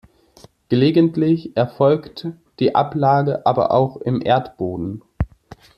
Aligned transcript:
Gelegentlich 0.69 1.55
erfolgt 1.55 2.25
die 2.59 2.73
Ablage 2.73 3.45
aber 3.45 3.69
auch 3.69 3.97
im 3.97 4.19
Erdboden. 4.25 5.03